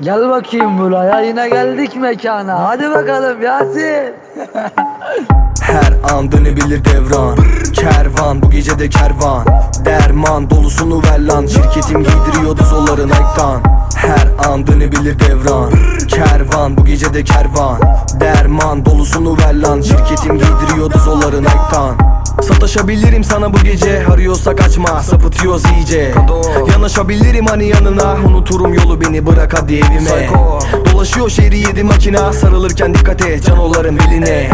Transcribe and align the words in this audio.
Gel 0.00 0.28
bakayım 0.28 0.78
buraya 0.78 1.20
yine 1.20 1.48
geldik 1.48 1.96
mekana. 1.96 2.68
Hadi 2.68 2.90
bakalım 2.90 3.42
Yasin. 3.42 4.14
Her 5.60 6.14
an 6.14 6.32
dönebilir 6.32 6.84
devran. 6.84 7.36
Kervan 7.72 8.42
bu 8.42 8.50
gece 8.50 8.78
de 8.78 8.88
kervan. 8.88 9.46
Derman 9.84 10.50
dolusunu 10.50 11.02
ver 11.02 11.20
lan. 11.20 11.46
Şirketim 11.46 12.04
giydiriyordu 12.04 12.64
zoları 12.64 13.08
Nike'dan 13.08 13.60
Her 13.96 14.48
an 14.50 14.66
dönebilir 14.66 15.16
devran. 15.20 15.70
Kervan 16.08 16.76
bu 16.76 16.84
gece 16.84 17.14
de 17.14 17.24
kervan. 17.24 17.80
Derman 18.20 18.84
dolusunu 18.84 19.36
ver 19.38 19.54
lan. 19.54 19.80
Şirketim 19.80 20.38
giydiriyordu 20.38 20.98
zoları 20.98 21.42
Nike'dan 21.42 22.07
Sataşabilirim 22.42 23.24
sana 23.24 23.52
bu 23.52 23.58
gece. 23.58 24.06
Arıyorsa 24.06 24.56
kaçma 24.56 25.02
sapıtıyoruz 25.02 25.62
iyice. 25.76 26.14
Yanaşabilirim 26.72 27.46
hani 27.46 27.68
yanına. 27.68 28.16
Unuturum 28.26 28.74
yolu 28.74 29.00
beni 29.00 29.26
bırak 29.26 29.54
hadi 29.62 29.74
evime. 29.74 30.28
Dolaşıyor 30.92 31.30
şehri 31.30 31.58
yedi 31.58 31.82
makina 31.82 32.32
Sarılırken 32.32 32.94
dikkat 32.94 33.26
et 33.26 33.44
canoların 33.44 33.98
beline 33.98 34.50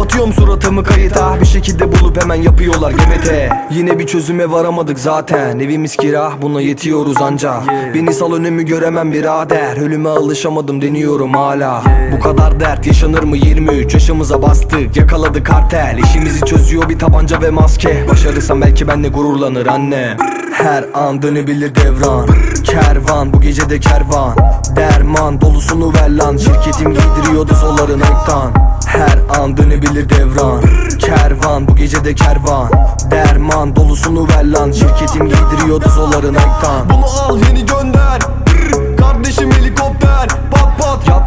Kapatıyorum 0.00 0.32
suratımı 0.32 0.84
kayıta. 0.84 1.40
Bir 1.40 1.46
şekilde 1.46 1.92
bulup 1.92 2.22
hemen 2.22 2.34
yapıyorlar 2.34 2.90
GBT 2.90 3.30
Yine 3.70 3.98
bir 3.98 4.06
çözüme 4.06 4.50
varamadık 4.50 4.98
zaten. 4.98 5.58
Evimiz 5.58 5.96
kira 5.96 6.32
buna 6.42 6.60
yetiyoruz 6.60 7.22
anca. 7.22 7.62
Beni 7.94 8.14
sal 8.14 8.32
önümü 8.32 8.62
göremem 8.62 9.12
birader. 9.12 9.76
Ölüme 9.76 10.08
alışamadım 10.08 10.82
deniyorum 10.82 11.34
hala. 11.34 11.82
Bu 12.12 12.20
kadar 12.20 12.60
dert 12.60 12.86
yaşanır 12.86 13.22
mı? 13.22 13.36
23 13.36 13.94
yaşımıza 13.94 14.42
bastık. 14.42 14.96
Yakaladık 14.96 15.46
kartel. 15.46 15.98
İşimizi 16.04 16.44
çözüyor 16.44 16.88
bir 16.88 16.98
tabanca 16.98 17.42
ve 17.42 17.50
maske. 17.50 18.04
Başarırsam 18.08 18.62
belki 18.62 18.88
benle 18.88 19.08
gururlanır 19.08 19.66
anne. 19.66 20.16
Her 20.52 20.84
an 20.94 21.22
dönebilir 21.22 21.74
devran. 21.74 22.28
Kervan 22.64 23.32
bu 23.32 23.40
gece 23.40 23.70
de 23.70 23.80
kervan 23.80 24.34
Derman 24.76 25.40
dolusunu 25.40 25.94
ver 25.94 26.10
lan. 26.10 26.36
Şirketim 26.36 26.94
giydiriyordu 26.94 27.54
zolların 27.54 28.00
ektan 28.00 28.52
her 28.86 29.40
an 29.40 29.56
dönebilir 29.56 30.08
devran. 30.08 30.60
Kervan 30.98 31.68
bu 31.68 31.76
gece 31.76 32.04
de 32.04 32.14
kervan. 32.14 32.70
Derman 33.10 33.76
dolusunu 33.76 34.28
ver 34.28 34.44
lan. 34.44 34.72
Şirketim 34.72 35.28
giydiriyordu 35.28 35.88
zolların 35.88 36.34
ektan 36.34 36.88
Bunu 36.88 37.04
al 37.04 37.38
yeni 37.48 37.66
gönder 37.66 38.20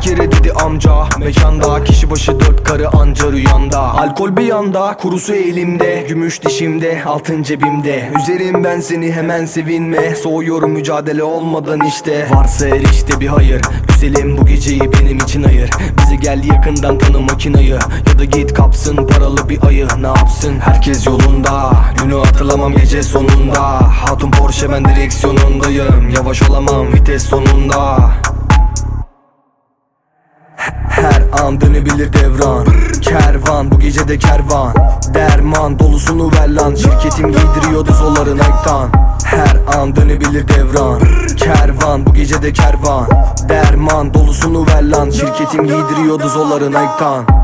yere 0.07 0.31
dedi 0.31 0.51
amca. 0.51 0.91
Mekanda 1.19 1.83
kişi 1.83 2.11
başı 2.11 2.39
dört 2.39 2.63
karı 2.63 2.89
anca 2.89 3.31
rüyanda. 3.31 3.79
Alkol 3.79 4.37
bir 4.37 4.43
yanda 4.43 4.97
Kurusu 4.97 5.33
elimde. 5.33 6.05
Gümüş 6.07 6.45
dişimde 6.45 7.03
Altın 7.05 7.43
cebimde. 7.43 8.11
Üzerim 8.19 8.63
ben 8.63 8.79
seni 8.79 9.11
hemen 9.11 9.45
sevinme. 9.45 10.15
Soğuyorum 10.15 10.71
mücadele 10.71 11.23
olmadan 11.23 11.79
işte. 11.87 12.27
Varsa 12.31 12.67
her 12.67 12.81
işte 12.81 13.19
bir 13.19 13.27
hayır. 13.27 13.61
Güzelim 13.87 14.37
bu 14.37 14.45
geceyi 14.45 14.81
benim 14.81 15.17
için 15.17 15.43
ayır. 15.43 15.69
Bizi 15.97 16.19
gel 16.19 16.43
yakından 16.43 16.97
tanı 16.97 17.19
makinayı 17.19 17.79
Ya 18.07 18.19
da 18.19 18.25
git 18.25 18.53
kapsın 18.53 19.07
paralı 19.07 19.49
bir 19.49 19.63
ayı. 19.67 19.87
Ne 20.01 20.07
yapsın? 20.07 20.59
Herkes 20.59 21.07
yolunda. 21.07 21.71
Günü 22.03 22.15
hatırlamam 22.15 22.75
gece 22.75 23.03
sonunda. 23.03 23.61
Hatun 24.05 24.31
Porsche 24.31 24.71
ben 24.71 24.85
direksiyonundayım. 24.85 26.09
Yavaş 26.15 26.49
olamam 26.49 26.93
vites 26.93 27.23
sonunda 27.23 28.11
an 31.41 31.61
dönebilir 31.61 32.13
devran. 32.13 32.65
Kervan 33.01 33.71
bu 33.71 33.79
gece 33.79 34.07
de 34.07 34.17
kervan. 34.17 34.73
Derman 35.13 35.79
dolusunu 35.79 36.31
ver 36.31 36.49
lan. 36.49 36.75
Şirketim 36.75 37.31
giydiriyordu 37.31 37.93
zolların 37.93 38.39
ektan 38.39 38.89
Her 39.23 39.79
an 39.79 39.95
dönebilir 39.95 40.47
devran. 40.47 41.01
Kervan 41.35 42.05
bu 42.05 42.13
gece 42.13 42.41
de 42.41 42.53
kervan. 42.53 43.07
Derman 43.49 44.13
dolusunu 44.13 44.67
ver 44.67 44.83
lan. 44.83 45.09
Şirketim 45.09 45.67
giydiriyordu 45.67 46.29
zolların 46.29 46.73
ektan 46.73 47.42